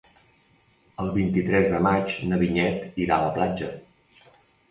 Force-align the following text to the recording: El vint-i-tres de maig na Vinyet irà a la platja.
El 1.03 1.09
vint-i-tres 1.17 1.67
de 1.75 1.81
maig 1.89 2.15
na 2.31 2.41
Vinyet 2.43 2.99
irà 3.05 3.13
a 3.19 3.25
la 3.27 3.35
platja. 3.37 3.71